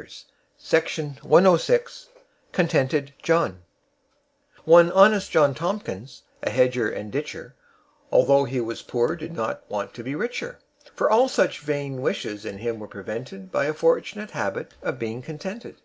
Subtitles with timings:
[0.00, 2.08] MARY HOWITT
[2.52, 3.60] CONTENTED JOHN
[4.64, 7.54] One honest John Tomkins, a hedger and ditcher,
[8.10, 10.58] Although he was poor, did not want to be richer;
[10.94, 15.20] For all such vain wishes in him were prevented By a fortunate habit of being
[15.20, 15.82] contented.